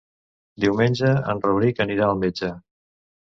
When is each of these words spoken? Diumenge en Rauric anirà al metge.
Diumenge 0.63 1.11
en 1.33 1.43
Rauric 1.45 1.81
anirà 1.87 2.07
al 2.09 2.17
metge. 2.25 2.49